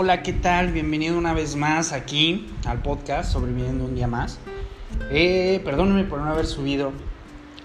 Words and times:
Hola, 0.00 0.22
¿qué 0.22 0.32
tal? 0.32 0.70
Bienvenido 0.70 1.18
una 1.18 1.34
vez 1.34 1.56
más 1.56 1.92
aquí 1.92 2.46
al 2.66 2.82
podcast 2.82 3.32
Sobreviviendo 3.32 3.84
un 3.84 3.96
día 3.96 4.06
más. 4.06 4.38
Eh, 5.10 5.60
perdónenme 5.64 6.04
por 6.04 6.20
no 6.20 6.30
haber 6.30 6.46
subido 6.46 6.92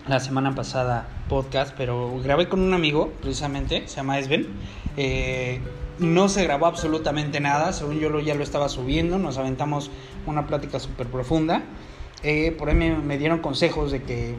la 0.08 0.20
semana 0.20 0.56
pasada 0.56 1.08
podcast, 1.30 1.76
pero 1.78 2.20
grabé 2.24 2.50
con 2.50 2.60
un 2.62 2.74
amigo, 2.74 3.14
precisamente, 3.22 3.88
se 3.88 3.98
llama 3.98 4.18
Esben. 4.18 4.48
Eh, 4.98 5.60
no 6.00 6.28
se 6.28 6.42
grabó 6.42 6.66
absolutamente 6.66 7.40
nada, 7.40 7.72
según 7.72 8.00
yo 8.00 8.10
lo, 8.10 8.20
ya 8.20 8.34
lo 8.34 8.42
estaba 8.42 8.68
subiendo, 8.68 9.20
nos 9.20 9.38
aventamos 9.38 9.92
una 10.26 10.48
plática 10.48 10.80
súper 10.80 11.06
profunda. 11.06 11.62
Eh, 12.24 12.52
por 12.58 12.68
ahí 12.68 12.74
me, 12.74 13.18
dieron 13.20 13.42
consejos 13.42 13.92
de 13.92 14.02
que, 14.02 14.34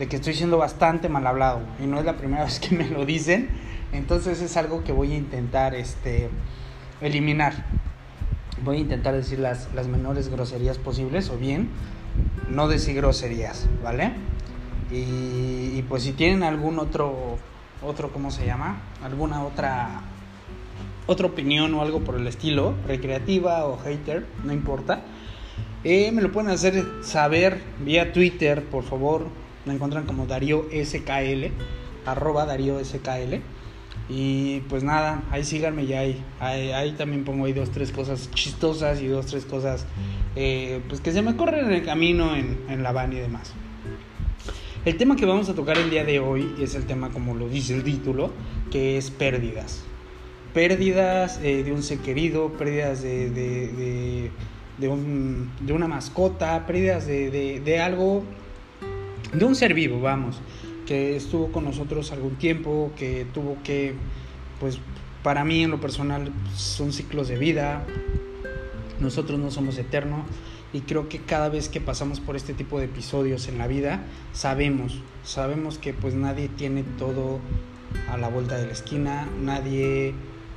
de 0.00 0.08
que 0.08 0.16
estoy 0.16 0.34
siendo 0.34 0.58
bastante 0.58 1.08
mal 1.08 1.24
hablado 1.24 1.60
y 1.80 1.86
no 1.86 2.00
es 2.00 2.04
la 2.04 2.16
primera 2.16 2.42
vez 2.46 2.58
que 2.58 2.74
me 2.74 2.88
lo 2.88 3.06
dicen, 3.06 3.50
entonces 3.92 4.42
es 4.42 4.56
algo 4.56 4.82
que 4.82 4.90
voy 4.90 5.12
a 5.12 5.16
intentar 5.16 5.76
este, 5.76 6.28
eliminar. 7.00 7.64
Voy 8.64 8.78
a 8.78 8.80
intentar 8.80 9.14
decir 9.14 9.38
las, 9.38 9.72
las 9.74 9.86
menores 9.86 10.28
groserías 10.28 10.78
posibles 10.78 11.30
o 11.30 11.36
bien 11.36 11.68
no 12.48 12.68
decir 12.68 12.96
groserías, 12.96 13.66
¿vale? 13.82 14.12
Y, 14.90 15.82
pues 15.88 16.04
si 16.04 16.12
tienen 16.12 16.42
algún 16.42 16.78
otro, 16.78 17.38
otro, 17.82 18.12
¿cómo 18.12 18.30
se 18.30 18.46
llama? 18.46 18.80
Alguna 19.02 19.42
otra, 19.44 20.02
otra 21.06 21.26
opinión 21.26 21.74
o 21.74 21.82
algo 21.82 22.00
por 22.00 22.16
el 22.16 22.26
estilo, 22.26 22.74
recreativa 22.86 23.66
o 23.66 23.78
hater, 23.78 24.26
no 24.44 24.52
importa. 24.52 25.00
Eh, 25.84 26.10
me 26.12 26.22
lo 26.22 26.32
pueden 26.32 26.50
hacer 26.50 26.84
saber 27.02 27.60
vía 27.84 28.12
Twitter, 28.12 28.64
por 28.64 28.84
favor. 28.84 29.26
Me 29.64 29.74
encuentran 29.74 30.06
como 30.06 30.26
Darío 30.26 30.66
SKL, 30.70 31.46
arroba 32.06 32.46
Darío 32.46 32.82
SKL. 32.84 33.40
Y 34.08 34.60
pues 34.68 34.84
nada, 34.84 35.22
ahí 35.32 35.42
síganme 35.42 35.86
ya 35.86 36.00
ahí, 36.00 36.22
ahí, 36.38 36.92
también 36.92 37.24
pongo 37.24 37.46
ahí 37.46 37.52
dos, 37.52 37.70
tres 37.70 37.90
cosas 37.90 38.30
chistosas 38.30 39.02
y 39.02 39.08
dos, 39.08 39.26
tres 39.26 39.44
cosas 39.44 39.84
eh, 40.36 40.80
pues 40.88 41.00
que 41.00 41.10
se 41.10 41.22
me 41.22 41.34
corren 41.34 41.66
en 41.66 41.72
el 41.72 41.84
camino 41.84 42.36
en, 42.36 42.60
en 42.68 42.82
la 42.84 42.92
van 42.92 43.12
y 43.12 43.16
demás. 43.16 43.52
El 44.84 44.96
tema 44.96 45.16
que 45.16 45.26
vamos 45.26 45.48
a 45.48 45.54
tocar 45.54 45.76
el 45.76 45.90
día 45.90 46.04
de 46.04 46.20
hoy 46.20 46.54
es 46.60 46.76
el 46.76 46.86
tema 46.86 47.10
como 47.10 47.34
lo 47.34 47.48
dice 47.48 47.74
el 47.74 47.82
título, 47.82 48.30
que 48.70 48.96
es 48.96 49.10
pérdidas. 49.10 49.82
Pérdidas 50.54 51.40
eh, 51.42 51.64
de 51.64 51.72
un 51.72 51.82
ser 51.82 51.98
querido, 51.98 52.52
pérdidas 52.52 53.02
de, 53.02 53.30
de, 53.30 54.30
de, 54.78 54.88
un, 54.88 55.50
de 55.60 55.72
una 55.72 55.88
mascota, 55.88 56.64
pérdidas 56.64 57.08
de, 57.08 57.60
de 57.60 57.80
algo, 57.80 58.22
de 59.32 59.44
un 59.44 59.56
ser 59.56 59.74
vivo, 59.74 60.00
vamos 60.00 60.40
que 60.86 61.16
estuvo 61.16 61.52
con 61.52 61.64
nosotros 61.64 62.12
algún 62.12 62.36
tiempo, 62.36 62.92
que 62.96 63.26
tuvo 63.34 63.58
que, 63.62 63.94
pues 64.60 64.78
para 65.22 65.44
mí 65.44 65.64
en 65.64 65.70
lo 65.70 65.80
personal 65.80 66.32
son 66.54 66.92
ciclos 66.92 67.28
de 67.28 67.36
vida, 67.36 67.84
nosotros 69.00 69.38
no 69.38 69.50
somos 69.50 69.76
eternos 69.76 70.24
y 70.72 70.80
creo 70.80 71.08
que 71.08 71.18
cada 71.18 71.48
vez 71.48 71.68
que 71.68 71.80
pasamos 71.80 72.20
por 72.20 72.36
este 72.36 72.54
tipo 72.54 72.78
de 72.78 72.86
episodios 72.86 73.48
en 73.48 73.58
la 73.58 73.66
vida, 73.66 74.04
sabemos, 74.32 75.02
sabemos 75.24 75.78
que 75.78 75.92
pues 75.92 76.14
nadie 76.14 76.48
tiene 76.48 76.84
todo 76.98 77.40
a 78.08 78.16
la 78.16 78.28
vuelta 78.28 78.56
de 78.56 78.66
la 78.66 78.72
esquina, 78.72 79.28
nadie 79.42 80.14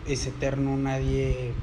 es 0.08 0.26
eterno, 0.28 0.78
nadie 0.78 1.54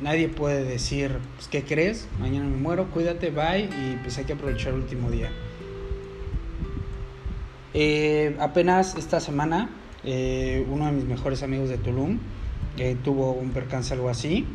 nadie 0.00 0.28
puede 0.28 0.64
decir, 0.64 1.18
pues, 1.36 1.48
¿qué 1.48 1.64
crees? 1.64 2.08
Mañana 2.20 2.46
me 2.46 2.56
muero, 2.56 2.90
cuídate, 2.90 3.30
bye 3.30 3.64
y 3.64 3.98
pues 4.02 4.18
hay 4.18 4.24
que 4.24 4.34
aprovechar 4.34 4.74
el 4.74 4.80
último 4.80 5.10
día. 5.10 5.30
Eh, 7.74 8.36
apenas 8.38 8.96
esta 8.96 9.20
semana, 9.20 9.70
eh, 10.04 10.66
uno 10.70 10.86
de 10.86 10.92
mis 10.92 11.04
mejores 11.04 11.42
amigos 11.42 11.70
de 11.70 11.78
Tulum 11.78 12.18
eh, 12.76 12.96
tuvo 13.02 13.32
un 13.32 13.50
percance 13.50 13.94
algo 13.94 14.10
así 14.10 14.46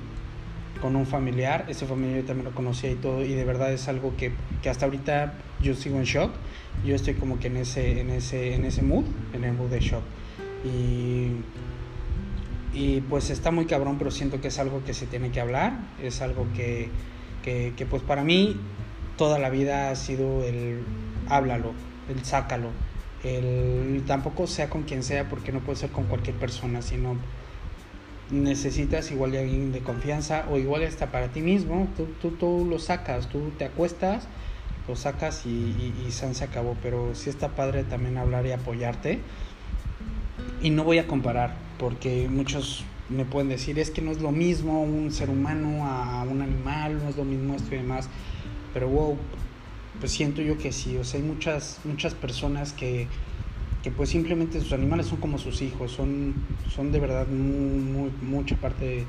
con 0.81 0.95
un 0.95 1.07
familiar. 1.07 1.65
Ese 1.67 1.87
familiar 1.87 2.21
yo 2.21 2.25
también 2.25 2.45
lo 2.45 2.51
conocía 2.55 2.91
y 2.91 2.95
todo, 2.95 3.25
y 3.25 3.33
de 3.33 3.43
verdad 3.43 3.73
es 3.73 3.87
algo 3.87 4.15
que, 4.15 4.33
que, 4.61 4.69
hasta 4.69 4.85
ahorita 4.85 5.33
yo 5.61 5.73
sigo 5.73 5.97
en 5.97 6.03
shock. 6.03 6.31
Yo 6.85 6.93
estoy 6.95 7.15
como 7.15 7.39
que 7.39 7.47
en 7.47 7.57
ese, 7.57 8.01
en 8.01 8.11
ese, 8.11 8.53
en 8.53 8.65
ese 8.65 8.83
mood, 8.83 9.05
en 9.33 9.43
el 9.43 9.53
mood 9.53 9.69
de 9.69 9.79
shock. 9.79 10.03
Y, 10.63 11.31
y 12.73 13.01
pues 13.01 13.31
está 13.31 13.49
muy 13.49 13.65
cabrón, 13.65 13.97
pero 13.97 14.11
siento 14.11 14.39
que 14.41 14.49
es 14.49 14.59
algo 14.59 14.83
que 14.83 14.93
se 14.93 15.07
tiene 15.07 15.31
que 15.31 15.41
hablar. 15.41 15.79
Es 16.03 16.21
algo 16.21 16.45
que, 16.55 16.89
que, 17.43 17.73
que 17.75 17.85
pues 17.87 18.03
para 18.03 18.23
mí 18.23 18.55
toda 19.17 19.39
la 19.39 19.49
vida 19.49 19.89
ha 19.89 19.95
sido 19.95 20.43
el 20.43 20.83
háblalo, 21.27 21.73
el 22.09 22.23
sácalo 22.23 22.69
el, 23.23 24.03
tampoco 24.05 24.47
sea 24.47 24.69
con 24.69 24.83
quien 24.83 25.03
sea 25.03 25.29
porque 25.29 25.51
no 25.51 25.59
puede 25.59 25.77
ser 25.77 25.89
con 25.91 26.05
cualquier 26.05 26.35
persona, 26.35 26.81
sino 26.81 27.15
necesitas 28.29 29.11
igual 29.11 29.31
de 29.31 29.39
alguien 29.39 29.71
de 29.71 29.79
confianza 29.79 30.45
o 30.51 30.57
igual 30.57 30.83
hasta 30.83 31.11
para 31.11 31.29
ti 31.29 31.41
mismo, 31.41 31.87
tú, 31.95 32.07
tú, 32.21 32.31
tú 32.31 32.67
lo 32.69 32.79
sacas, 32.79 33.29
tú 33.29 33.51
te 33.57 33.65
acuestas, 33.65 34.27
lo 34.87 34.95
sacas 34.95 35.45
y, 35.45 35.49
y, 35.49 36.05
y 36.07 36.11
se 36.11 36.43
acabó, 36.43 36.75
pero 36.81 37.15
sí 37.15 37.29
está 37.29 37.49
padre 37.49 37.83
también 37.83 38.17
hablar 38.17 38.45
y 38.45 38.51
apoyarte. 38.51 39.19
Y 40.61 40.71
no 40.71 40.83
voy 40.83 40.97
a 40.97 41.07
comparar, 41.07 41.55
porque 41.77 42.27
muchos 42.29 42.83
me 43.09 43.25
pueden 43.25 43.49
decir, 43.49 43.79
es 43.79 43.91
que 43.91 44.01
no 44.01 44.11
es 44.11 44.21
lo 44.21 44.31
mismo 44.31 44.81
un 44.81 45.11
ser 45.11 45.29
humano 45.29 45.85
a 45.85 46.23
un 46.23 46.41
animal, 46.41 46.97
no 47.01 47.09
es 47.09 47.15
lo 47.15 47.23
mismo 47.23 47.55
esto 47.55 47.75
y 47.75 47.77
demás, 47.77 48.09
pero 48.73 48.89
wow, 48.89 49.17
pues 49.99 50.11
siento 50.11 50.41
yo 50.41 50.57
que 50.57 50.71
sí, 50.71 50.97
o 50.97 51.03
sea, 51.03 51.19
hay 51.19 51.25
muchas, 51.25 51.79
muchas 51.83 52.13
personas 52.13 52.73
que, 52.73 53.07
que 53.83 53.91
pues 53.91 54.09
simplemente 54.09 54.59
sus 54.59 54.73
animales 54.73 55.07
son 55.07 55.19
como 55.19 55.37
sus 55.37 55.61
hijos, 55.61 55.91
son, 55.91 56.35
son 56.73 56.91
de 56.91 56.99
verdad 56.99 57.27
muy, 57.27 58.11
mucha 58.21 58.55
parte 58.55 58.85
de, 58.85 59.05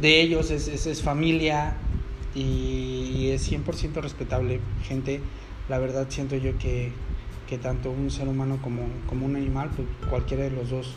de 0.00 0.20
ellos, 0.20 0.50
es, 0.50 0.68
es, 0.68 0.86
es, 0.86 1.02
familia 1.02 1.74
y, 2.34 3.12
y 3.14 3.30
es 3.30 3.50
100% 3.50 4.00
respetable, 4.00 4.60
gente, 4.84 5.20
la 5.68 5.78
verdad 5.78 6.06
siento 6.08 6.36
yo 6.36 6.56
que, 6.58 6.92
que 7.48 7.58
tanto 7.58 7.90
un 7.90 8.10
ser 8.10 8.28
humano 8.28 8.58
como, 8.62 8.82
como 9.08 9.26
un 9.26 9.36
animal, 9.36 9.70
pues 9.74 9.88
cualquiera 10.08 10.44
de 10.44 10.50
los 10.50 10.70
dos, 10.70 10.94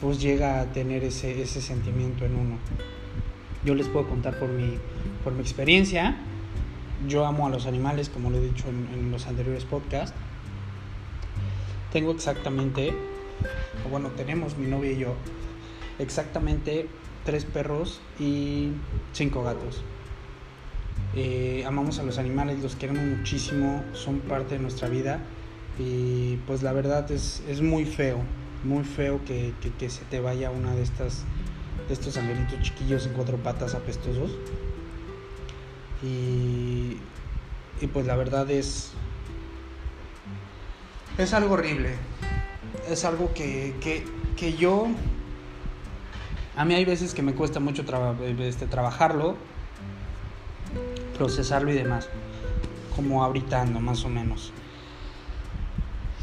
pues 0.00 0.20
llega 0.20 0.60
a 0.60 0.72
tener 0.72 1.04
ese, 1.04 1.42
ese 1.42 1.60
sentimiento 1.60 2.24
en 2.24 2.36
uno. 2.36 2.58
Yo 3.64 3.74
les 3.74 3.88
puedo 3.88 4.08
contar 4.08 4.38
por 4.38 4.48
mi, 4.48 4.78
por 5.24 5.32
mi 5.32 5.40
experiencia, 5.40 6.16
yo 7.06 7.26
amo 7.26 7.46
a 7.46 7.50
los 7.50 7.66
animales, 7.66 8.08
como 8.08 8.30
lo 8.30 8.38
he 8.38 8.40
dicho 8.40 8.68
en, 8.68 9.10
los 9.10 9.26
anteriores 9.26 9.64
podcasts. 9.64 10.16
Tengo 11.92 12.12
exactamente, 12.12 12.94
bueno, 13.90 14.10
tenemos 14.10 14.56
mi 14.56 14.66
novia 14.66 14.92
y 14.92 14.98
yo, 14.98 15.14
exactamente 15.98 16.88
tres 17.24 17.44
perros 17.44 18.00
y 18.18 18.70
cinco 19.12 19.42
gatos. 19.42 19.82
Eh, 21.14 21.64
amamos 21.66 21.98
a 21.98 22.02
los 22.02 22.18
animales, 22.18 22.62
los 22.62 22.76
queremos 22.76 23.04
muchísimo, 23.04 23.82
son 23.92 24.20
parte 24.20 24.56
de 24.56 24.60
nuestra 24.60 24.88
vida 24.88 25.20
y 25.78 26.36
pues 26.46 26.62
la 26.62 26.72
verdad 26.72 27.10
es, 27.10 27.42
es 27.48 27.62
muy 27.62 27.84
feo, 27.84 28.18
muy 28.64 28.84
feo 28.84 29.24
que, 29.24 29.52
que, 29.60 29.70
que 29.70 29.88
se 29.88 30.04
te 30.04 30.20
vaya 30.20 30.50
una 30.50 30.74
de 30.74 30.82
estas 30.82 31.24
de 31.88 31.94
estos 31.94 32.16
angelitos 32.16 32.60
chiquillos 32.62 33.06
en 33.06 33.12
cuatro 33.12 33.36
patas 33.36 33.74
apestosos 33.74 34.32
y, 36.02 36.98
y 37.80 37.86
pues 37.92 38.06
la 38.06 38.16
verdad 38.16 38.50
es 38.50 38.92
es 41.18 41.32
algo 41.32 41.54
horrible. 41.54 41.94
Es 42.90 43.04
algo 43.04 43.32
que, 43.32 43.74
que, 43.80 44.04
que 44.36 44.52
yo 44.54 44.88
a 46.56 46.64
mí 46.64 46.74
hay 46.74 46.84
veces 46.84 47.14
que 47.14 47.22
me 47.22 47.34
cuesta 47.34 47.60
mucho 47.60 47.84
este, 48.40 48.66
trabajarlo 48.66 49.36
procesarlo 51.16 51.70
y 51.72 51.74
demás 51.74 52.08
como 52.94 53.24
ahorita 53.24 53.64
más 53.64 54.04
o 54.04 54.08
menos. 54.08 54.52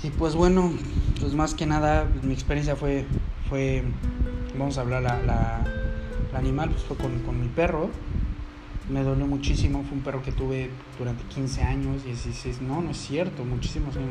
Y 0.03 0.09
pues 0.09 0.35
bueno 0.35 0.71
pues 1.19 1.33
más 1.33 1.53
que 1.53 1.65
nada 1.65 2.07
mi 2.21 2.33
experiencia 2.33 2.75
fue 2.75 3.05
fue 3.49 3.83
vamos 4.57 4.77
a 4.77 4.81
hablar 4.81 5.01
la, 5.01 5.21
la, 5.23 5.61
la 6.31 6.39
animal 6.39 6.69
pues 6.69 6.83
fue 6.83 6.97
con, 6.97 7.19
con 7.19 7.39
mi 7.39 7.47
perro 7.47 7.89
me 8.89 9.03
dolió 9.03 9.25
muchísimo, 9.25 9.83
fue 9.83 9.97
un 9.97 10.03
perro 10.03 10.21
que 10.21 10.31
tuve 10.31 10.69
durante 10.99 11.23
15 11.25 11.61
años, 11.61 12.03
16, 12.03 12.61
no, 12.61 12.81
no 12.81 12.91
es 12.91 12.97
cierto, 12.97 13.45
muchísimos 13.45 13.95
años, 13.95 14.09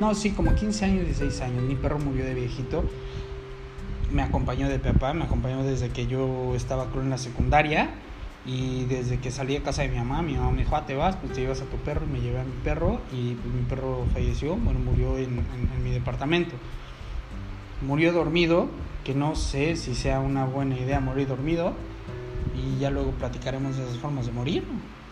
no, 0.00 0.14
sí, 0.14 0.30
como 0.32 0.54
15 0.54 0.84
años, 0.84 1.04
16 1.06 1.40
años, 1.40 1.62
mi 1.62 1.74
perro 1.74 1.98
murió 1.98 2.24
de 2.24 2.34
viejito, 2.34 2.84
me 4.10 4.22
acompañó 4.22 4.68
de 4.68 4.78
papá, 4.78 5.14
me 5.14 5.24
acompañó 5.24 5.62
desde 5.62 5.88
que 5.88 6.06
yo 6.06 6.54
estaba 6.54 6.86
creo 6.90 7.02
en 7.02 7.10
la 7.10 7.18
secundaria 7.18 7.90
y 8.44 8.84
desde 8.86 9.18
que 9.18 9.30
salí 9.30 9.54
de 9.54 9.62
casa 9.62 9.82
de 9.82 9.88
mi 9.88 9.96
mamá, 9.96 10.22
mi 10.22 10.34
mamá 10.34 10.50
me 10.50 10.58
dijo, 10.58 10.76
ah, 10.76 10.84
te 10.84 10.94
vas, 10.94 11.16
pues 11.16 11.32
te 11.32 11.42
llevas 11.42 11.60
a 11.60 11.64
tu 11.64 11.76
perro 11.78 12.04
y 12.06 12.12
me 12.12 12.20
llevé 12.20 12.40
a 12.40 12.44
mi 12.44 12.52
perro 12.64 13.00
y 13.12 13.34
pues, 13.34 13.54
mi 13.54 13.62
perro 13.62 14.04
falleció, 14.12 14.56
bueno, 14.56 14.80
murió 14.80 15.16
en, 15.16 15.38
en, 15.38 15.70
en 15.74 15.84
mi 15.84 15.90
departamento. 15.90 16.56
Murió 17.82 18.12
dormido, 18.12 18.68
que 19.04 19.14
no 19.14 19.34
sé 19.34 19.76
si 19.76 19.94
sea 19.94 20.20
una 20.20 20.44
buena 20.44 20.76
idea 20.76 21.00
morir 21.00 21.28
dormido, 21.28 21.74
y 22.60 22.78
ya 22.78 22.90
luego 22.90 23.12
platicaremos 23.12 23.76
de 23.76 23.84
esas 23.84 23.98
formas 23.98 24.26
de 24.26 24.32
morir, 24.32 24.64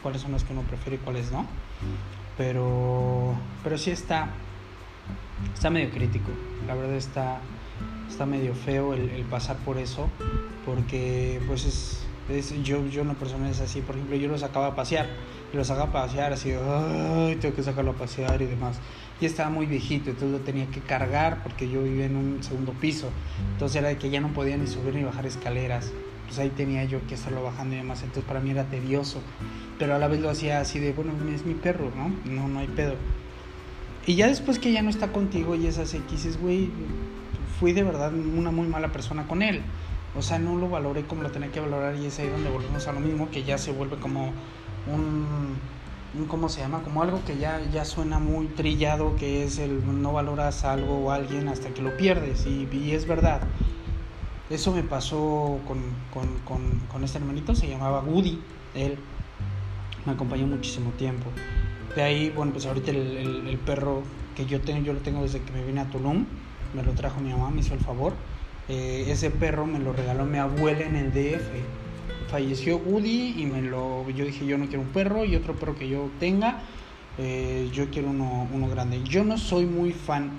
cuáles 0.02 0.22
son 0.22 0.32
las 0.32 0.44
que 0.44 0.52
uno 0.52 0.62
prefiere 0.62 0.96
y 0.96 0.98
cuáles 0.98 1.32
no. 1.32 1.46
Pero, 2.36 3.34
pero 3.64 3.78
sí 3.78 3.90
está, 3.90 4.28
está 5.54 5.70
medio 5.70 5.90
crítico, 5.90 6.30
la 6.66 6.74
verdad 6.74 6.94
está, 6.94 7.40
está 8.08 8.26
medio 8.26 8.54
feo 8.54 8.94
el, 8.94 9.10
el 9.10 9.24
pasar 9.24 9.56
por 9.56 9.78
eso, 9.78 10.08
porque 10.64 11.40
pues 11.46 11.64
es, 11.64 12.06
es, 12.28 12.62
yo, 12.62 12.86
yo 12.86 13.02
una 13.02 13.14
persona 13.14 13.50
es 13.50 13.60
así, 13.60 13.80
por 13.80 13.96
ejemplo, 13.96 14.16
yo 14.16 14.28
lo 14.28 14.38
sacaba 14.38 14.68
a 14.68 14.76
pasear, 14.76 15.08
y 15.52 15.56
lo 15.56 15.64
sacaba 15.64 15.88
a 15.88 15.92
pasear 15.92 16.32
así, 16.32 16.52
ay, 16.52 17.36
tengo 17.36 17.56
que 17.56 17.62
sacarlo 17.62 17.92
a 17.92 17.94
pasear 17.94 18.40
y 18.42 18.46
demás. 18.46 18.78
Y 19.20 19.26
estaba 19.26 19.50
muy 19.50 19.66
viejito, 19.66 20.10
entonces 20.10 20.38
lo 20.38 20.44
tenía 20.44 20.66
que 20.66 20.80
cargar 20.80 21.42
porque 21.42 21.68
yo 21.68 21.82
vivía 21.82 22.06
en 22.06 22.16
un 22.16 22.42
segundo 22.42 22.72
piso, 22.72 23.10
entonces 23.52 23.76
era 23.76 23.88
de 23.88 23.96
que 23.96 24.10
ya 24.10 24.20
no 24.20 24.28
podía 24.28 24.56
ni 24.56 24.66
subir 24.66 24.94
ni 24.94 25.02
bajar 25.02 25.26
escaleras, 25.26 25.92
pues 26.28 26.38
ahí 26.38 26.50
tenía 26.50 26.84
yo 26.84 27.04
que 27.06 27.14
estarlo 27.14 27.42
bajando 27.42 27.74
y 27.74 27.78
demás, 27.78 28.02
entonces 28.02 28.24
para 28.24 28.40
mí 28.40 28.50
era 28.50 28.64
tedioso, 28.64 29.20
pero 29.78 29.94
a 29.94 29.98
la 29.98 30.08
vez 30.08 30.20
lo 30.20 30.28
hacía 30.28 30.60
así 30.60 30.78
de, 30.78 30.92
bueno, 30.92 31.12
es 31.34 31.46
mi 31.46 31.54
perro, 31.54 31.90
¿no? 31.96 32.12
No, 32.30 32.46
no 32.48 32.58
hay 32.58 32.68
pedo. 32.68 32.94
Y 34.06 34.14
ya 34.14 34.28
después 34.28 34.58
que 34.58 34.70
ya 34.70 34.82
no 34.82 34.90
está 34.90 35.10
contigo 35.10 35.54
y 35.54 35.66
es 35.66 35.78
así, 35.78 35.98
que 36.00 36.12
dices, 36.12 36.40
güey, 36.40 36.70
fui 37.58 37.72
de 37.72 37.82
verdad 37.82 38.12
una 38.14 38.50
muy 38.50 38.68
mala 38.68 38.92
persona 38.92 39.26
con 39.26 39.42
él. 39.42 39.62
O 40.16 40.22
sea, 40.22 40.38
no 40.38 40.56
lo 40.56 40.68
valoré 40.68 41.04
como 41.04 41.22
lo 41.22 41.30
tenía 41.30 41.50
que 41.50 41.60
valorar 41.60 41.94
y 41.96 42.06
es 42.06 42.18
ahí 42.18 42.28
donde 42.28 42.50
volvemos 42.50 42.86
a 42.86 42.92
lo 42.92 43.00
mismo, 43.00 43.30
que 43.30 43.44
ya 43.44 43.58
se 43.58 43.72
vuelve 43.72 43.96
como 43.96 44.32
un, 44.86 45.56
un 46.18 46.24
¿cómo 46.26 46.48
se 46.48 46.60
llama? 46.60 46.82
Como 46.82 47.02
algo 47.02 47.22
que 47.26 47.36
ya, 47.36 47.60
ya 47.72 47.84
suena 47.84 48.18
muy 48.18 48.46
trillado, 48.46 49.16
que 49.16 49.44
es 49.44 49.58
el 49.58 49.82
no 50.02 50.12
valoras 50.12 50.64
algo 50.64 50.98
o 50.98 51.10
alguien 51.10 51.48
hasta 51.48 51.70
que 51.70 51.82
lo 51.82 51.96
pierdes. 51.96 52.46
Y, 52.46 52.68
y 52.72 52.92
es 52.92 53.06
verdad. 53.06 53.42
Eso 54.50 54.72
me 54.72 54.82
pasó 54.82 55.60
con, 55.66 55.78
con, 56.14 56.80
con, 56.90 57.04
este 57.04 57.18
hermanito, 57.18 57.54
se 57.54 57.68
llamaba 57.68 58.00
Woody, 58.00 58.40
él 58.74 58.96
me 60.06 60.12
acompañó 60.12 60.46
muchísimo 60.46 60.90
tiempo. 60.92 61.26
De 61.94 62.02
ahí, 62.02 62.32
bueno, 62.34 62.52
pues 62.52 62.64
ahorita 62.64 62.90
el, 62.90 63.58
perro 63.66 64.02
que 64.34 64.46
yo 64.46 64.62
tengo, 64.62 64.82
yo 64.82 64.94
lo 64.94 65.00
tengo 65.00 65.22
desde 65.22 65.42
que 65.42 65.52
me 65.52 65.62
vine 65.62 65.80
a 65.80 65.90
Tulum, 65.90 66.24
me 66.74 66.82
lo 66.82 66.92
trajo 66.92 67.20
mi 67.20 67.30
mamá, 67.30 67.50
me 67.50 67.60
hizo 67.60 67.74
el 67.74 67.80
favor. 67.80 68.14
Eh, 68.70 69.06
ese 69.08 69.30
perro 69.30 69.66
me 69.66 69.80
lo 69.80 69.92
regaló 69.92 70.24
mi 70.24 70.38
abuela 70.38 70.86
en 70.86 70.96
el 70.96 71.12
DF. 71.12 72.30
Falleció 72.30 72.78
Woody 72.78 73.34
y 73.42 73.44
me 73.44 73.60
lo, 73.60 74.08
yo 74.08 74.24
dije, 74.24 74.46
yo 74.46 74.56
no 74.56 74.66
quiero 74.66 74.80
un 74.80 74.88
perro 74.88 75.26
y 75.26 75.36
otro 75.36 75.56
perro 75.56 75.76
que 75.76 75.90
yo 75.90 76.08
tenga, 76.20 76.60
eh, 77.18 77.68
yo 77.74 77.90
quiero 77.90 78.08
uno, 78.08 78.48
uno 78.50 78.68
grande. 78.68 79.02
Yo 79.02 79.24
no 79.24 79.36
soy 79.36 79.66
muy 79.66 79.92
fan, 79.92 80.30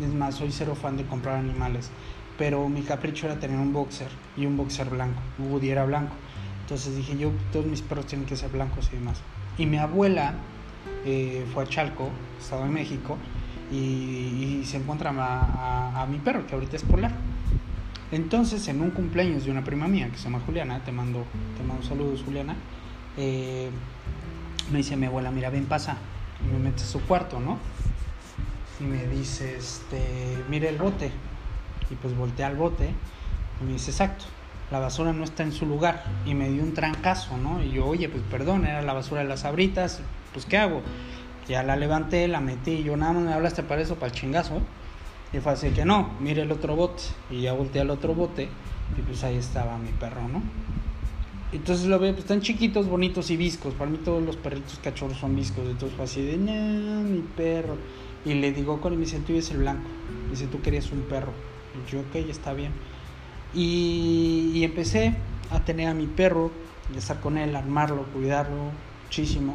es 0.00 0.12
más, 0.12 0.34
soy 0.34 0.50
cero 0.50 0.74
fan 0.74 0.96
de 0.96 1.04
comprar 1.04 1.36
animales, 1.36 1.90
pero 2.38 2.68
mi 2.68 2.82
capricho 2.82 3.26
era 3.26 3.38
tener 3.38 3.58
un 3.58 3.72
boxer 3.72 4.08
y 4.36 4.46
un 4.46 4.56
boxer 4.56 4.88
blanco. 4.90 5.20
Woody 5.38 5.70
era 5.70 5.84
blanco. 5.84 6.14
Entonces 6.62 6.96
dije, 6.96 7.16
yo, 7.18 7.30
todos 7.52 7.66
mis 7.66 7.82
perros 7.82 8.06
tienen 8.06 8.26
que 8.26 8.36
ser 8.36 8.50
blancos 8.50 8.88
y 8.92 8.96
demás. 8.96 9.20
Y 9.58 9.66
mi 9.66 9.76
abuela 9.76 10.34
eh, 11.04 11.46
fue 11.52 11.64
a 11.64 11.66
Chalco, 11.66 12.08
Estado 12.40 12.64
de 12.64 12.70
México, 12.70 13.18
y, 13.70 14.62
se 14.64 14.78
encuentra 14.78 15.12
a, 15.14 16.06
mi 16.10 16.18
perro, 16.18 16.46
que 16.46 16.54
ahorita 16.54 16.76
es 16.76 16.82
polar. 16.82 17.12
Entonces, 18.12 18.66
en 18.68 18.80
un 18.80 18.90
cumpleaños 18.90 19.44
de 19.44 19.50
una 19.50 19.62
prima 19.64 19.88
mía 19.88 20.08
que 20.10 20.16
se 20.16 20.24
llama 20.24 20.40
Juliana, 20.46 20.82
te 20.84 20.92
mando, 20.92 21.24
te 21.56 21.64
mando 21.64 21.82
saludos, 21.82 22.22
Juliana, 22.24 22.54
eh, 23.16 23.70
me 24.70 24.78
dice 24.78 24.96
mi 24.96 25.06
abuela, 25.06 25.30
mira, 25.30 25.50
ven, 25.50 25.66
pasa. 25.66 25.96
Y 26.42 26.52
me 26.52 26.58
mete 26.58 26.82
a 26.82 26.86
su 26.86 27.00
cuarto, 27.02 27.40
¿no? 27.40 27.58
Y 28.80 28.84
me 28.84 29.06
dice, 29.06 29.56
este, 29.56 30.38
mire 30.48 30.68
el 30.68 30.78
bote. 30.78 31.10
Y 31.90 31.94
pues 31.94 32.16
voltea 32.16 32.46
al 32.46 32.56
bote 32.56 32.90
y 33.60 33.64
me 33.64 33.72
dice, 33.72 33.90
exacto, 33.90 34.24
la 34.70 34.78
basura 34.78 35.12
no 35.12 35.24
está 35.24 35.42
en 35.42 35.52
su 35.52 35.66
lugar. 35.66 36.04
Y 36.26 36.34
me 36.34 36.48
dio 36.48 36.62
un 36.62 36.74
trancazo, 36.74 37.36
¿no? 37.36 37.62
Y 37.62 37.72
yo, 37.72 37.86
oye, 37.86 38.08
pues 38.08 38.22
perdón, 38.30 38.66
era 38.66 38.82
la 38.82 38.92
basura 38.92 39.22
de 39.22 39.28
las 39.28 39.44
abritas, 39.44 40.00
pues 40.32 40.46
¿qué 40.46 40.58
hago? 40.58 40.82
Ya 41.48 41.62
la 41.62 41.76
levanté, 41.76 42.26
la 42.26 42.40
metí, 42.40 42.72
y 42.72 42.84
yo 42.84 42.96
nada 42.96 43.12
más 43.12 43.22
me 43.24 43.32
hablaste 43.32 43.62
para 43.62 43.82
eso, 43.82 43.96
para 43.96 44.12
el 44.12 44.18
chingazo. 44.18 44.60
Y 45.32 45.38
fue 45.38 45.52
así 45.52 45.70
que 45.70 45.84
no, 45.84 46.10
mire 46.20 46.42
el 46.42 46.52
otro 46.52 46.76
bote. 46.76 47.02
Y 47.30 47.42
ya 47.42 47.52
volteé 47.52 47.82
al 47.82 47.90
otro 47.90 48.14
bote 48.14 48.48
y 48.96 49.02
pues 49.02 49.24
ahí 49.24 49.36
estaba 49.36 49.76
mi 49.78 49.90
perro, 49.90 50.28
¿no? 50.28 50.42
Entonces 51.52 51.86
lo 51.86 51.98
veo, 51.98 52.12
pues 52.12 52.24
están 52.24 52.40
chiquitos, 52.40 52.88
bonitos 52.88 53.30
y 53.30 53.36
viscos. 53.36 53.74
Para 53.74 53.90
mí 53.90 53.98
todos 53.98 54.22
los 54.22 54.36
perritos 54.36 54.78
cachorros 54.82 55.18
son 55.18 55.36
viscos. 55.36 55.64
Entonces 55.66 55.94
fue 55.96 56.04
así 56.04 56.24
de, 56.24 56.36
mi 56.36 57.20
perro. 57.36 57.76
Y 58.24 58.34
le 58.34 58.52
digo 58.52 58.80
con 58.80 58.92
él, 58.92 58.98
me 58.98 59.04
dice, 59.04 59.20
tú 59.20 59.32
eres 59.32 59.50
el 59.50 59.58
blanco. 59.58 59.88
Dice, 60.30 60.46
tú 60.46 60.60
querías 60.60 60.90
un 60.90 61.02
perro. 61.02 61.32
Y 61.74 61.90
yo, 61.90 62.00
ok, 62.00 62.16
está 62.28 62.52
bien. 62.52 62.72
Y, 63.52 64.52
y 64.54 64.64
empecé 64.64 65.14
a 65.50 65.60
tener 65.60 65.88
a 65.88 65.94
mi 65.94 66.06
perro, 66.06 66.50
y 66.92 66.98
estar 66.98 67.20
con 67.20 67.38
él, 67.38 67.56
armarlo, 67.56 68.04
cuidarlo 68.12 68.70
muchísimo 69.04 69.54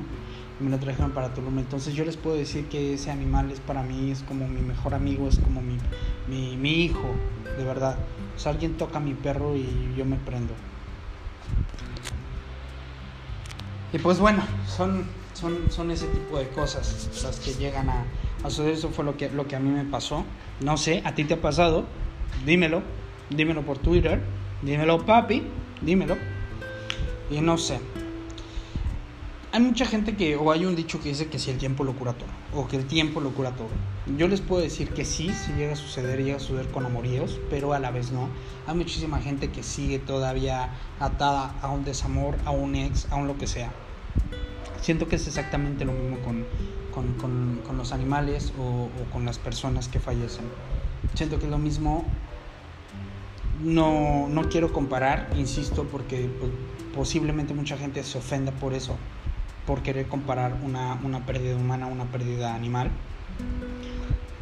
me 0.59 0.69
lo 0.69 0.77
trajeron 0.79 1.11
para 1.11 1.33
Tulum. 1.33 1.57
Entonces 1.59 1.93
yo 1.93 2.03
les 2.05 2.17
puedo 2.17 2.35
decir 2.35 2.67
que 2.67 2.93
ese 2.93 3.11
animal 3.11 3.51
es 3.51 3.59
para 3.59 3.83
mí, 3.83 4.11
es 4.11 4.21
como 4.23 4.47
mi 4.47 4.61
mejor 4.61 4.93
amigo, 4.93 5.27
es 5.27 5.39
como 5.39 5.61
mi, 5.61 5.77
mi, 6.27 6.57
mi 6.57 6.83
hijo, 6.83 7.07
de 7.57 7.63
verdad. 7.63 7.97
O 8.35 8.39
sea, 8.39 8.51
alguien 8.51 8.75
toca 8.75 8.97
a 8.97 9.01
mi 9.01 9.13
perro 9.13 9.55
y 9.55 9.93
yo 9.97 10.05
me 10.05 10.17
prendo. 10.17 10.53
Y 13.91 13.97
pues 13.97 14.19
bueno, 14.19 14.43
son, 14.67 15.05
son, 15.33 15.71
son 15.71 15.91
ese 15.91 16.07
tipo 16.07 16.37
de 16.37 16.47
cosas 16.49 17.09
las 17.23 17.39
que 17.39 17.53
llegan 17.53 17.89
a, 17.89 18.03
a 18.43 18.49
suceder. 18.49 18.73
Eso 18.73 18.89
fue 18.89 19.05
lo 19.05 19.17
que, 19.17 19.29
lo 19.29 19.47
que 19.47 19.55
a 19.55 19.59
mí 19.59 19.69
me 19.69 19.85
pasó. 19.85 20.25
No 20.61 20.77
sé, 20.77 21.01
¿a 21.05 21.15
ti 21.15 21.23
te 21.23 21.35
ha 21.35 21.41
pasado? 21.41 21.85
Dímelo. 22.45 22.81
Dímelo 23.29 23.63
por 23.63 23.77
Twitter. 23.77 24.21
Dímelo, 24.61 25.05
papi. 25.05 25.43
Dímelo. 25.81 26.17
Y 27.31 27.41
no 27.41 27.57
sé, 27.57 27.79
hay 29.51 29.61
mucha 29.61 29.87
gente 29.87 30.15
que, 30.15 30.35
o 30.35 30.51
hay 30.51 30.67
un 30.67 30.75
dicho 30.75 31.01
que 31.01 31.09
dice 31.09 31.27
que 31.27 31.39
si 31.39 31.49
el 31.49 31.57
tiempo 31.57 31.83
lo 31.83 31.93
cura 31.93 32.13
todo, 32.13 32.29
o 32.53 32.67
que 32.67 32.77
el 32.77 32.85
tiempo 32.85 33.19
lo 33.19 33.31
cura 33.31 33.49
todo. 33.51 33.69
Yo 34.15 34.27
les 34.27 34.41
puedo 34.41 34.61
decir 34.61 34.89
que 34.89 35.05
sí, 35.05 35.31
si 35.31 35.53
llega 35.53 35.73
a 35.73 35.75
suceder, 35.75 36.23
llega 36.23 36.37
a 36.37 36.39
suceder 36.39 36.67
con 36.67 36.85
amoríos, 36.85 37.39
pero 37.49 37.73
a 37.73 37.79
la 37.79 37.89
vez 37.89 38.11
no. 38.11 38.29
Hay 38.67 38.75
muchísima 38.75 39.17
gente 39.19 39.49
que 39.49 39.63
sigue 39.63 39.97
todavía 39.97 40.69
atada 40.99 41.55
a 41.63 41.69
un 41.71 41.83
desamor, 41.83 42.35
a 42.45 42.51
un 42.51 42.75
ex, 42.75 43.07
a 43.11 43.15
un 43.15 43.25
lo 43.25 43.39
que 43.39 43.47
sea. 43.47 43.71
Siento 44.81 45.07
que 45.07 45.15
es 45.15 45.25
exactamente 45.25 45.83
lo 45.83 45.93
mismo 45.93 46.19
con, 46.19 46.45
con, 46.93 47.61
con, 47.65 47.77
los 47.77 47.91
animales 47.91 48.53
o 48.59 48.87
con 49.11 49.25
las 49.25 49.39
personas 49.39 49.87
que 49.87 49.99
fallecen. 49.99 50.45
Siento 51.13 51.39
que 51.39 51.45
es 51.45 51.51
lo 51.51 51.57
mismo. 51.57 52.05
No, 53.63 54.27
no 54.29 54.49
quiero 54.49 54.71
comparar, 54.71 55.29
insisto, 55.35 55.83
porque 55.83 56.29
pues, 56.39 56.51
posiblemente 56.95 57.53
mucha 57.53 57.77
gente 57.77 58.03
se 58.03 58.17
ofenda 58.17 58.51
por 58.53 58.73
eso 58.73 58.95
por 59.69 59.83
querer 59.83 60.07
comparar 60.07 60.57
una, 60.63 60.99
una 61.03 61.27
pérdida 61.27 61.55
humana 61.55 61.85
a 61.85 61.89
una 61.89 62.05
pérdida 62.05 62.55
animal. 62.55 62.89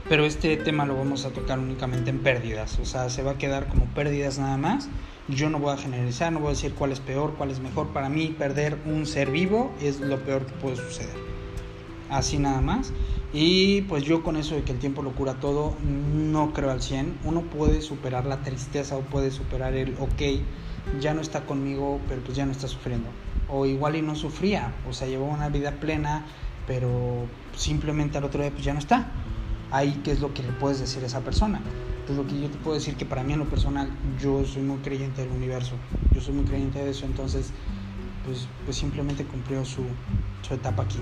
Pero 0.08 0.26
este 0.26 0.56
tema 0.56 0.86
lo 0.86 0.96
vamos 0.96 1.26
a 1.26 1.32
tocar 1.32 1.60
únicamente 1.60 2.10
en 2.10 2.20
pérdidas, 2.20 2.80
o 2.80 2.86
sea, 2.86 3.10
se 3.10 3.24
va 3.24 3.32
a 3.32 3.38
quedar 3.38 3.68
como 3.68 3.88
pérdidas 3.88 4.40
nada 4.40 4.56
más. 4.56 4.88
Yo 5.28 5.50
no 5.50 5.60
voy 5.60 5.74
a 5.74 5.78
generalizar, 5.78 6.32
no 6.32 6.40
voy 6.40 6.48
a 6.48 6.52
decir 6.52 6.74
cuál 6.74 6.94
es 6.94 7.02
peor, 7.02 7.34
cuál 7.38 7.52
es 7.52 7.60
mejor. 7.60 7.90
Para 7.90 8.08
mí, 8.08 8.34
perder 8.40 8.78
un 8.86 9.06
ser 9.06 9.30
vivo 9.30 9.74
es 9.82 10.00
lo 10.00 10.18
peor 10.22 10.46
que 10.46 10.54
puede 10.54 10.78
suceder. 10.78 11.18
Así 12.10 12.38
nada 12.38 12.62
más. 12.62 12.94
Y 13.34 13.82
pues 13.84 14.04
yo 14.04 14.24
con 14.24 14.38
eso 14.38 14.56
de 14.56 14.64
que 14.64 14.72
el 14.72 14.80
tiempo 14.80 15.02
lo 15.02 15.14
cura 15.14 15.40
todo, 15.40 15.76
no 15.84 16.54
creo 16.54 16.72
al 16.72 16.82
100. 16.82 17.20
Uno 17.24 17.42
puede 17.42 17.82
superar 17.82 18.26
la 18.26 18.42
tristeza 18.42 18.96
o 18.98 19.02
puede 19.02 19.32
superar 19.32 19.74
el, 19.74 19.96
ok, 20.00 21.02
ya 21.02 21.14
no 21.14 21.22
está 21.22 21.46
conmigo, 21.46 22.00
pero 22.08 22.22
pues 22.22 22.38
ya 22.38 22.46
no 22.46 22.52
está 22.52 22.68
sufriendo 22.68 23.10
o 23.50 23.66
igual 23.66 23.96
y 23.96 24.02
no 24.02 24.16
sufría, 24.16 24.74
o 24.90 24.94
sea, 24.94 25.08
llevó 25.08 25.26
una 25.26 25.50
vida 25.50 25.72
plena, 25.72 26.26
pero 26.66 27.28
simplemente 27.56 28.18
al 28.18 28.26
otro 28.26 28.42
día 28.42 28.52
pues 28.52 28.64
ya 28.64 28.74
no 28.74 28.80
está. 28.80 29.12
Ahí, 29.72 30.02
¿qué 30.04 30.12
es 30.12 30.22
lo 30.22 30.34
que 30.34 30.44
le 30.44 30.50
puedes 30.50 30.80
decir 30.80 31.04
a 31.04 31.08
esa 31.08 31.22
persona? 31.22 31.62
Entonces, 32.02 32.18
lo 32.18 32.28
que 32.28 32.42
yo 32.42 32.50
te 32.50 32.58
puedo 32.58 32.76
decir 32.76 32.96
que 32.96 33.06
para 33.06 33.24
mí 33.24 33.34
en 33.34 33.40
lo 33.40 33.50
personal, 33.50 33.90
yo 34.22 34.46
soy 34.46 34.62
muy 34.62 34.78
creyente 34.78 35.22
del 35.22 35.32
universo, 35.32 35.76
yo 36.14 36.22
soy 36.22 36.34
muy 36.34 36.46
creyente 36.46 36.80
de 36.80 36.92
eso, 36.92 37.06
entonces, 37.06 37.52
pues, 38.26 38.48
pues 38.64 38.78
simplemente 38.78 39.26
cumplió 39.26 39.66
su, 39.66 39.84
su 40.48 40.54
etapa 40.54 40.84
aquí. 40.84 41.00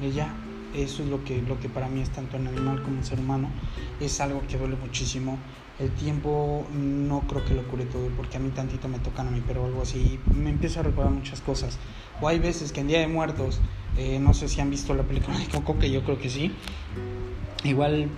Y 0.00 0.12
ya, 0.12 0.32
eso 0.74 1.02
es 1.02 1.08
lo 1.08 1.24
que, 1.24 1.42
lo 1.42 1.58
que 1.60 1.68
para 1.68 1.88
mí 1.88 2.00
es 2.00 2.10
tanto 2.10 2.36
en 2.36 2.46
animal 2.46 2.82
como 2.82 2.96
en 2.98 3.04
ser 3.04 3.18
humano, 3.18 3.48
es 4.00 4.20
algo 4.20 4.42
que 4.48 4.58
duele 4.58 4.76
muchísimo, 4.76 5.38
el 5.78 5.90
tiempo 5.90 6.66
no 6.72 7.20
creo 7.28 7.44
que 7.44 7.54
lo 7.54 7.62
cure 7.64 7.84
todo, 7.84 8.08
porque 8.16 8.36
a 8.36 8.40
mí 8.40 8.50
tantito 8.50 8.88
me 8.88 8.98
tocan 8.98 9.28
a 9.28 9.30
mí, 9.30 9.42
pero 9.46 9.64
algo 9.64 9.82
así, 9.82 10.18
me 10.32 10.50
empiezo 10.50 10.80
a 10.80 10.82
recordar 10.84 11.12
muchas 11.12 11.40
cosas. 11.40 11.78
O 12.20 12.28
hay 12.28 12.38
veces 12.38 12.72
que 12.72 12.80
en 12.80 12.88
Día 12.88 13.00
de 13.00 13.08
Muertos, 13.08 13.60
eh, 13.96 14.18
no 14.20 14.34
sé 14.34 14.48
si 14.48 14.60
han 14.60 14.70
visto 14.70 14.94
la 14.94 15.02
película 15.02 15.38
de 15.38 15.46
Coco, 15.46 15.78
que 15.78 15.90
yo 15.90 16.04
creo 16.04 16.18
que 16.18 16.30
sí, 16.30 16.52
igual 17.64 18.08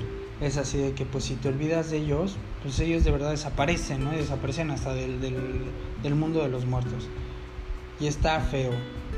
es 0.41 0.59
así 0.59 0.79
de 0.79 0.93
que 0.93 1.07
pues 1.07 1.25
si 1.25 1.35
te 1.35 1.49
olvidas 1.49 1.91
de 1.91 1.99
ellos, 1.99 2.37
pues 2.63 2.79
ellos 2.81 3.05
de 3.05 3.11
verdad 3.11 3.31
desaparecen, 3.31 4.05
¿no? 4.05 4.11
Desaparecen 4.11 4.71
hasta 4.71 4.93
del, 4.93 5.21
del, 5.21 5.37
del 6.03 6.15
mundo 6.15 6.43
de 6.43 6.49
los 6.49 6.67
muertos. 6.67 7.09
Y 7.99 8.07
está 8.07 8.41
feo, 8.41 8.73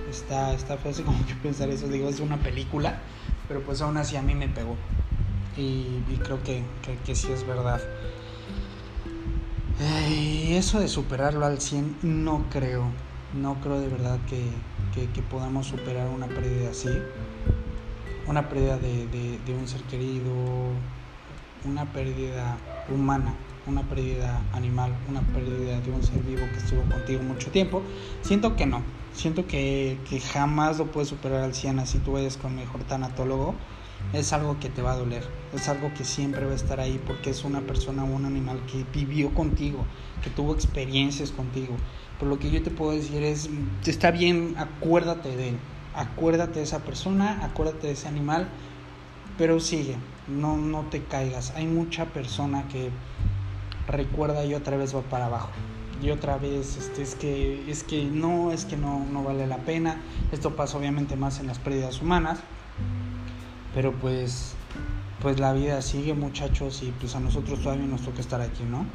está, 0.09 0.55
está 0.55 0.77
feo 0.77 0.93
así 0.93 1.03
como 1.03 1.27
que 1.27 1.35
pensar 1.35 1.69
eso, 1.71 1.89
digo, 1.89 2.09
es 2.09 2.21
una 2.21 2.37
película, 2.37 3.01
pero 3.49 3.63
pues 3.63 3.81
aún 3.81 3.97
así 3.97 4.17
a 4.17 4.23
mí 4.23 4.35
me 4.35 4.49
pegó. 4.49 4.77
Y, 5.57 6.03
creo 6.23 6.41
que, 6.45 6.63
que, 7.05 7.15
sí 7.17 7.33
es 7.33 7.45
verdad. 7.45 7.81
Y 10.09 10.55
eso 10.55 10.79
de 10.79 10.87
superarlo 10.87 11.45
al 11.47 11.61
100 11.61 11.97
no 12.03 12.45
creo, 12.51 12.85
no 13.35 13.57
creo 13.61 13.81
de 13.81 13.89
verdad 13.89 14.19
que, 14.29 14.45
que, 15.07 15.23
podamos 15.23 15.67
superar 15.67 16.09
una 16.09 16.29
pérdida 16.29 16.71
así, 16.71 16.91
una 18.29 18.49
pérdida 18.49 18.79
de, 18.79 19.07
de, 19.45 19.55
un 19.55 19.67
ser 19.67 19.83
querido, 19.83 20.33
una 21.65 21.87
pérdida 21.93 22.57
humana, 22.89 23.35
una 23.69 23.83
pérdida 23.83 24.41
animal, 24.53 24.93
una 25.09 25.21
pérdida 25.21 25.81
de 25.81 25.91
un 25.91 26.03
ser 26.03 26.23
vivo 26.23 26.47
que 26.53 26.59
estuvo 26.59 26.83
contigo 26.83 27.23
mucho 27.23 27.51
tiempo. 27.51 27.83
Siento 28.23 28.57
que 28.57 28.67
no, 28.67 28.83
siento 29.13 29.47
que, 29.47 29.99
que 30.09 30.21
jamás 30.21 30.79
lo 30.79 30.87
puedes 30.87 31.09
superar 31.09 31.43
al 31.43 31.55
100 31.55 31.81
así 31.81 31.99
tú 31.99 32.13
vayas 32.13 32.37
con 32.37 32.55
mejor 32.57 32.83
tanatólogo. 32.85 33.55
Es 34.13 34.33
algo 34.33 34.59
que 34.61 34.69
te 34.69 34.81
va 34.81 34.93
a 34.93 34.97
doler, 34.97 35.25
es 35.53 35.69
algo 35.69 35.93
que 35.93 36.05
siempre 36.05 36.47
va 36.47 36.53
a 36.53 36.55
estar 36.55 36.81
ahí 36.81 37.01
porque 37.05 37.31
es 37.31 37.45
una 37.45 37.61
persona 37.61 38.05
un 38.05 38.25
animal 38.25 38.61
que 38.71 38.85
vivió 38.97 39.35
contigo, 39.35 39.85
que 40.23 40.31
tuvo 40.31 40.55
experiencias 40.55 41.33
contigo. 41.33 41.75
Pero 42.19 42.31
lo 42.31 42.39
que 42.39 42.51
yo 42.51 42.63
te 42.63 42.71
puedo 42.71 42.93
decir 42.93 43.23
es, 43.23 43.51
está 43.85 44.11
bien, 44.11 44.55
acuérdate 44.57 45.37
de 45.37 45.51
él, 45.51 45.59
acuérdate 45.95 46.61
de 46.61 46.65
esa 46.65 46.79
persona, 46.81 47.45
acuérdate 47.45 47.89
de 47.89 47.93
ese 47.95 48.09
animal, 48.09 48.49
pero 49.37 49.61
sigue, 49.61 49.97
no, 50.27 50.57
no 50.57 50.83
te 50.91 51.03
caigas. 51.03 51.53
Hay 51.55 51.67
mucha 51.67 52.07
persona 52.07 52.67
que 52.69 52.91
recuerda 53.89 54.45
y 54.45 54.55
otra 54.55 54.77
vez 54.77 54.95
va 54.95 55.03
para 55.03 55.27
abajo. 55.27 55.51
Y 56.01 56.11
otra 56.11 56.39
vez 56.39 56.77
este, 56.77 57.03
es 57.03 57.17
que 57.17 57.69
es 57.69 57.83
que 57.83 58.05
no, 58.05 58.53
es 58.53 58.65
que 58.65 58.77
no, 58.77 59.05
no 59.11 59.25
vale 59.25 59.47
la 59.47 59.59
pena. 59.59 60.01
Esto 60.31 60.55
pasa 60.55 60.79
obviamente 60.79 61.17
más 61.17 61.41
en 61.41 61.49
las 61.49 61.59
pérdidas 61.59 62.01
humanas. 62.01 62.39
Pero 63.75 63.93
pues 63.93 64.55
pues 65.21 65.41
la 65.41 65.53
vida 65.53 65.83
sigue 65.83 66.15
muchachos 66.15 66.83
y 66.83 66.93
pues 67.01 67.17
a 67.17 67.21
nosotros 67.21 67.61
todavía 67.61 67.87
nos 67.87 68.03
toca 68.03 68.21
estar 68.21 68.41
aquí, 68.41 68.63
¿no? 68.63 68.87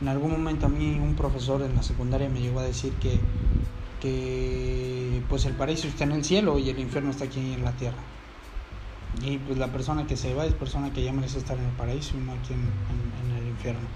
En 0.00 0.08
algún 0.08 0.30
momento 0.30 0.66
a 0.66 0.68
mí 0.68 0.98
un 0.98 1.14
profesor 1.14 1.62
en 1.62 1.74
la 1.74 1.82
secundaria 1.82 2.28
me 2.28 2.40
llegó 2.40 2.60
a 2.60 2.64
decir 2.64 2.92
que, 2.94 3.18
que 4.00 5.22
pues 5.28 5.44
el 5.44 5.54
paraíso 5.54 5.88
está 5.88 6.04
en 6.04 6.12
el 6.12 6.24
cielo 6.24 6.58
y 6.58 6.70
el 6.70 6.78
infierno 6.78 7.10
está 7.10 7.24
aquí 7.24 7.40
en 7.40 7.64
la 7.64 7.72
tierra. 7.72 7.98
Y 9.22 9.38
pues 9.38 9.58
la 9.58 9.68
persona 9.68 10.06
que 10.06 10.16
se 10.16 10.34
va 10.34 10.46
es 10.46 10.54
persona 10.54 10.92
que 10.92 11.04
ya 11.04 11.12
merece 11.12 11.38
estar 11.38 11.58
en 11.58 11.64
el 11.64 11.72
paraíso 11.72 12.16
y 12.16 12.20
no 12.20 12.32
aquí 12.32 12.54
en, 12.54 13.36
el 13.36 13.48
infierno. 13.48 13.86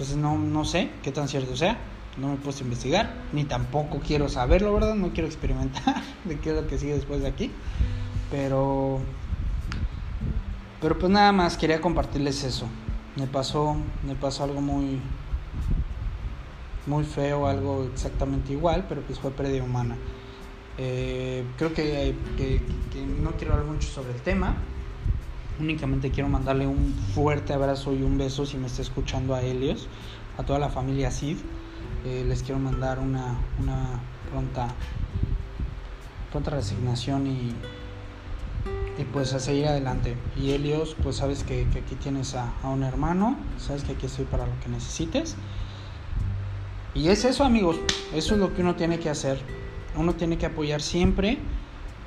Entonces 0.00 0.16
no, 0.16 0.38
no 0.38 0.64
sé 0.64 0.88
qué 1.02 1.12
tan 1.12 1.28
cierto 1.28 1.54
sea, 1.56 1.76
no 2.16 2.28
me 2.28 2.34
he 2.34 2.36
puesto 2.38 2.62
a 2.62 2.64
investigar, 2.64 3.12
ni 3.34 3.44
tampoco 3.44 4.00
quiero 4.00 4.30
saberlo, 4.30 4.72
¿verdad? 4.72 4.94
No 4.94 5.10
quiero 5.10 5.26
experimentar 5.26 6.02
de 6.24 6.38
qué 6.38 6.48
es 6.48 6.56
lo 6.56 6.66
que 6.66 6.78
sigue 6.78 6.94
después 6.94 7.20
de 7.20 7.28
aquí. 7.28 7.50
Pero, 8.30 9.00
pero 10.80 10.98
pues 10.98 11.12
nada 11.12 11.32
más 11.32 11.58
quería 11.58 11.82
compartirles 11.82 12.44
eso. 12.44 12.64
Me 13.16 13.26
pasó, 13.26 13.76
me 14.06 14.14
pasó 14.14 14.44
algo 14.44 14.62
muy, 14.62 15.02
muy 16.86 17.04
feo, 17.04 17.46
algo 17.46 17.86
exactamente 17.92 18.54
igual, 18.54 18.86
pero 18.88 19.02
pues 19.02 19.18
fue 19.18 19.32
pérdida 19.32 19.62
humana. 19.62 19.96
Eh, 20.78 21.44
creo 21.58 21.74
que, 21.74 22.14
no 23.22 23.32
quiero 23.32 23.52
hablar 23.52 23.70
mucho 23.70 23.86
sobre 23.86 24.14
el 24.14 24.22
tema. 24.22 24.54
Únicamente 25.60 26.10
quiero 26.10 26.28
mandarle 26.28 26.66
un 26.66 26.94
fuerte 27.14 27.52
abrazo 27.52 27.92
y 27.92 28.02
un 28.02 28.16
beso 28.16 28.46
si 28.46 28.56
me 28.56 28.66
está 28.66 28.80
escuchando 28.80 29.34
a 29.34 29.42
Helios, 29.42 29.88
a 30.38 30.42
toda 30.42 30.58
la 30.58 30.70
familia 30.70 31.10
Sid. 31.10 31.36
Eh, 32.06 32.24
les 32.26 32.42
quiero 32.42 32.58
mandar 32.58 32.98
una, 32.98 33.38
una 33.60 34.00
pronta, 34.30 34.68
pronta 36.30 36.50
resignación 36.50 37.26
y, 37.26 37.52
y 38.98 39.04
pues 39.12 39.34
a 39.34 39.38
seguir 39.38 39.66
adelante. 39.66 40.16
Y 40.34 40.52
Helios, 40.52 40.96
pues 41.02 41.16
sabes 41.16 41.44
que, 41.44 41.66
aquí 41.76 41.94
tienes 41.96 42.34
a, 42.34 42.52
a, 42.62 42.70
un 42.70 42.82
hermano, 42.82 43.36
sabes 43.58 43.84
que 43.84 43.92
aquí 43.92 44.06
estoy 44.06 44.24
para 44.24 44.46
lo 44.46 44.58
que 44.60 44.70
necesites. 44.70 45.36
Y 46.94 47.08
es 47.08 47.24
eso 47.24 47.44
amigos, 47.44 47.76
eso 48.14 48.34
es 48.34 48.40
lo 48.40 48.54
que 48.54 48.62
uno 48.62 48.76
tiene 48.76 48.98
que 48.98 49.10
hacer 49.10 49.38
uno 49.96 50.14
tiene 50.14 50.38
que 50.38 50.46
apoyar 50.46 50.80
siempre 50.80 51.38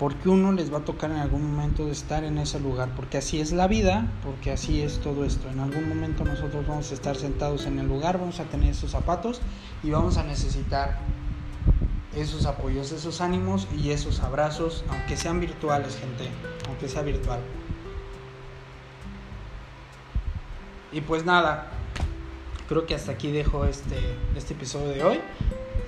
porque 0.04 0.28
uno 0.28 0.52
les 0.52 0.70
va 0.70 0.80
a 0.80 0.84
tocar 0.84 1.12
en 1.12 1.16
algún 1.16 1.50
momento 1.50 1.86
de 1.86 1.94
estar 1.94 2.26
en 2.26 2.38
ese 2.38 2.60
lugar, 2.60 2.90
porque 2.94 3.20
así 3.20 3.40
es 3.40 3.54
la 3.54 3.70
vida, 3.70 4.12
porque 4.22 4.52
así 4.52 4.82
es 4.82 5.00
todo 5.00 5.24
esto. 5.24 5.50
En 5.50 5.62
algún 5.62 5.88
momento 5.88 6.26
nosotros 6.26 6.68
vamos 6.68 6.92
a 6.92 6.94
estar 6.94 7.16
sentados 7.16 7.68
en 7.68 7.80
el 7.80 7.88
lugar, 7.88 8.20
vamos 8.20 8.42
a 8.42 8.44
tener 8.44 8.72
esos 8.72 8.92
zapatos 8.92 9.40
y 9.82 9.92
vamos 9.92 10.18
a 10.18 10.24
necesitar 10.26 11.00
esos 12.18 12.46
apoyos, 12.46 12.92
esos 12.92 13.22
ánimos 13.22 13.70
y 13.82 13.92
esos 13.92 14.20
abrazos, 14.20 14.84
aunque 14.90 15.16
sean 15.16 15.40
virtuales, 15.40 15.96
gente, 15.96 16.28
aunque 16.68 16.90
sea 16.90 17.02
virtual. 17.02 17.40
Y 20.92 21.00
pues 21.00 21.24
nada, 21.24 21.72
creo 22.68 22.86
que 22.86 22.94
hasta 22.94 23.14
aquí 23.14 23.32
dejo 23.32 23.64
este, 23.64 24.18
este 24.36 24.54
episodio 24.54 24.90
de 24.90 25.04
hoy. 25.06 25.22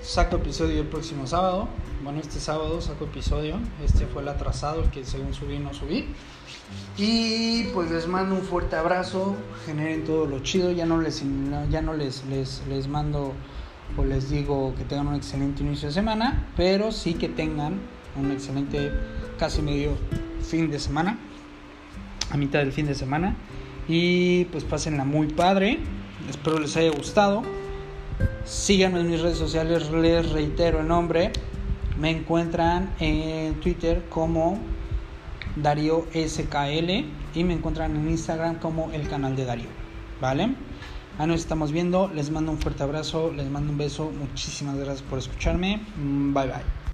Saco 0.02 0.38
episodio 0.38 0.82
el 0.82 0.88
próximo 0.88 1.25
sábado. 1.28 1.68
Bueno, 2.04 2.20
este 2.20 2.40
sábado 2.40 2.80
saco 2.82 3.06
episodio. 3.06 3.58
Este 3.84 4.06
fue 4.06 4.22
el 4.22 4.28
atrasado, 4.28 4.84
el 4.84 4.90
que 4.92 5.04
según 5.04 5.34
subí 5.34 5.58
no 5.58 5.74
subí. 5.74 6.08
Y 6.98 7.64
pues 7.74 7.90
les 7.92 8.08
mando 8.08 8.36
un 8.36 8.42
fuerte 8.42 8.75
abrazo. 8.75 9.36
Generen 9.66 10.04
todo 10.04 10.25
lo 10.25 10.40
chido. 10.40 10.72
Ya 10.72 10.86
no 10.86 11.02
les, 11.02 11.24
ya 11.72 11.82
no 11.82 11.94
les, 11.94 12.24
les, 12.25 12.62
les 12.70 12.88
mando 12.88 13.34
o 13.98 14.06
les 14.06 14.30
digo 14.30 14.74
que 14.78 14.84
tengan 14.84 15.08
un 15.08 15.16
excelente 15.16 15.64
inicio 15.64 15.88
de 15.88 15.94
semana. 15.94 16.48
Pero 16.56 16.92
sí 16.92 17.16
que 17.16 17.28
tengan 17.28 17.80
un 18.16 18.32
excelente 18.32 18.92
casi 19.40 19.62
medio 19.62 19.98
fin 20.42 20.70
de 20.70 20.80
semana. 20.80 21.18
A 22.30 22.38
mitad 22.38 22.60
del 22.60 22.72
fin 22.72 22.86
de 22.86 22.96
semana. 22.96 23.36
Y 23.88 24.46
pues 24.46 24.64
pásenla 24.64 25.06
muy 25.06 25.28
padre. 25.28 25.80
Espero 26.30 26.60
les 26.60 26.78
haya 26.78 26.92
gustado. 26.92 27.44
Síganme 28.43 29.00
en 29.00 29.10
mis 29.10 29.22
redes 29.22 29.38
sociales, 29.38 29.89
les 29.91 30.29
reitero 30.31 30.79
el 30.79 30.88
nombre. 30.88 31.31
Me 32.00 32.12
encuentran 32.12 32.93
en 33.00 33.55
Twitter 33.62 34.03
como 34.10 34.60
Darío 35.55 36.05
SKL 36.13 37.05
y 37.34 37.43
me 37.43 37.53
encuentran 37.53 37.95
en 37.95 38.10
Instagram 38.10 38.60
como 38.60 38.91
el 38.91 39.07
canal 39.07 39.36
de 39.36 39.45
Darío. 39.45 39.69
¿Vale? 40.22 40.55
Ahí 41.17 41.27
nos 41.27 41.39
estamos 41.39 41.72
viendo. 41.72 42.10
Les 42.10 42.29
mando 42.29 42.51
un 42.51 42.57
fuerte 42.57 42.84
abrazo, 42.84 43.31
les 43.31 43.50
mando 43.50 43.72
un 43.72 43.77
beso. 43.77 44.12
Muchísimas 44.12 44.75
gracias 44.75 45.01
por 45.01 45.19
escucharme. 45.19 45.81
Bye 45.98 46.48
bye. 46.48 46.85